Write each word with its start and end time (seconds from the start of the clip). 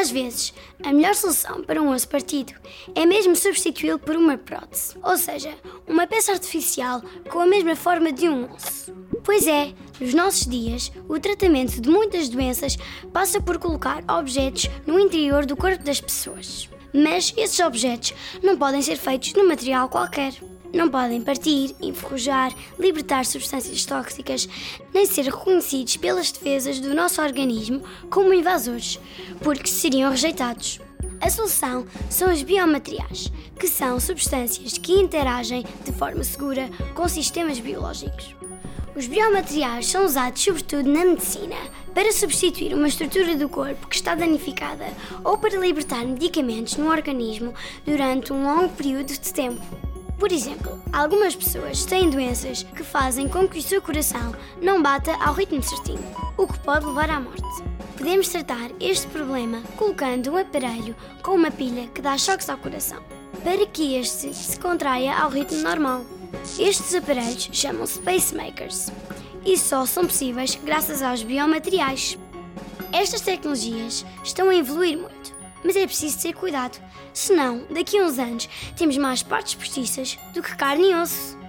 Às 0.00 0.10
vezes, 0.10 0.54
a 0.82 0.94
melhor 0.94 1.14
solução 1.14 1.62
para 1.62 1.82
um 1.82 1.90
osso 1.90 2.08
partido 2.08 2.54
é 2.94 3.04
mesmo 3.04 3.36
substituí-lo 3.36 3.98
por 3.98 4.16
uma 4.16 4.38
prótese, 4.38 4.96
ou 5.02 5.18
seja, 5.18 5.54
uma 5.86 6.06
peça 6.06 6.32
artificial 6.32 7.02
com 7.28 7.38
a 7.38 7.46
mesma 7.46 7.76
forma 7.76 8.10
de 8.10 8.26
um 8.26 8.50
osso. 8.50 8.94
Pois 9.22 9.46
é, 9.46 9.74
nos 10.00 10.14
nossos 10.14 10.46
dias, 10.46 10.90
o 11.06 11.20
tratamento 11.20 11.82
de 11.82 11.90
muitas 11.90 12.30
doenças 12.30 12.78
passa 13.12 13.42
por 13.42 13.58
colocar 13.58 14.02
objetos 14.08 14.70
no 14.86 14.98
interior 14.98 15.44
do 15.44 15.54
corpo 15.54 15.84
das 15.84 16.00
pessoas. 16.00 16.66
Mas 16.94 17.34
esses 17.36 17.60
objetos 17.60 18.14
não 18.42 18.56
podem 18.56 18.80
ser 18.80 18.96
feitos 18.96 19.34
de 19.34 19.42
material 19.42 19.90
qualquer. 19.90 20.32
Não 20.72 20.88
podem 20.88 21.20
partir, 21.20 21.74
enferrujar, 21.80 22.54
libertar 22.78 23.26
substâncias 23.26 23.84
tóxicas, 23.84 24.48
nem 24.94 25.04
ser 25.04 25.24
reconhecidos 25.24 25.96
pelas 25.96 26.30
defesas 26.30 26.78
do 26.78 26.94
nosso 26.94 27.20
organismo 27.20 27.82
como 28.08 28.32
invasores, 28.32 29.00
porque 29.42 29.68
seriam 29.68 30.10
rejeitados. 30.10 30.80
A 31.20 31.28
solução 31.28 31.86
são 32.08 32.32
os 32.32 32.42
biomateriais, 32.42 33.30
que 33.58 33.68
são 33.68 33.98
substâncias 33.98 34.78
que 34.78 34.92
interagem 34.92 35.64
de 35.84 35.92
forma 35.92 36.24
segura 36.24 36.70
com 36.94 37.06
sistemas 37.08 37.58
biológicos. 37.58 38.34
Os 38.96 39.06
biomateriais 39.06 39.86
são 39.86 40.04
usados 40.04 40.42
sobretudo 40.42 40.88
na 40.88 41.04
medicina 41.04 41.56
para 41.94 42.12
substituir 42.12 42.74
uma 42.74 42.88
estrutura 42.88 43.36
do 43.36 43.48
corpo 43.48 43.86
que 43.88 43.96
está 43.96 44.14
danificada 44.14 44.86
ou 45.24 45.36
para 45.38 45.58
libertar 45.58 46.04
medicamentos 46.04 46.76
no 46.76 46.90
organismo 46.90 47.54
durante 47.84 48.32
um 48.32 48.42
longo 48.42 48.68
período 48.70 49.12
de 49.12 49.32
tempo. 49.32 49.89
Por 50.20 50.30
exemplo, 50.30 50.78
algumas 50.92 51.34
pessoas 51.34 51.86
têm 51.86 52.10
doenças 52.10 52.62
que 52.62 52.84
fazem 52.84 53.26
com 53.26 53.48
que 53.48 53.58
o 53.58 53.62
seu 53.62 53.80
coração 53.80 54.34
não 54.60 54.82
bata 54.82 55.12
ao 55.14 55.32
ritmo 55.32 55.62
certinho, 55.62 56.04
o 56.36 56.46
que 56.46 56.58
pode 56.58 56.84
levar 56.84 57.08
à 57.08 57.18
morte. 57.18 57.42
Podemos 57.96 58.28
tratar 58.28 58.70
este 58.78 59.06
problema 59.06 59.62
colocando 59.78 60.30
um 60.30 60.36
aparelho 60.36 60.94
com 61.22 61.30
uma 61.32 61.50
pilha 61.50 61.88
que 61.88 62.02
dá 62.02 62.18
choques 62.18 62.50
ao 62.50 62.58
coração, 62.58 63.02
para 63.42 63.64
que 63.64 63.94
este 63.94 64.34
se 64.34 64.60
contraia 64.60 65.16
ao 65.16 65.30
ritmo 65.30 65.62
normal. 65.62 66.04
Estes 66.58 66.94
aparelhos 66.94 67.48
chamam-se 67.50 67.98
pacemakers 68.00 68.92
e 69.42 69.56
só 69.56 69.86
são 69.86 70.04
possíveis 70.04 70.54
graças 70.54 71.00
aos 71.00 71.22
biomateriais. 71.22 72.18
Estas 72.92 73.22
tecnologias 73.22 74.04
estão 74.22 74.50
a 74.50 74.54
evoluir 74.54 74.98
muito, 74.98 75.19
mas 75.64 75.76
é 75.76 75.86
preciso 75.86 76.20
ter 76.20 76.32
cuidado, 76.32 76.78
senão 77.12 77.66
daqui 77.70 77.98
a 77.98 78.04
uns 78.04 78.18
anos 78.18 78.48
temos 78.76 78.96
mais 78.96 79.22
partes 79.22 79.54
postiças 79.54 80.18
do 80.32 80.42
que 80.42 80.56
carne 80.56 80.90
e 80.90 80.94
osso. 80.94 81.39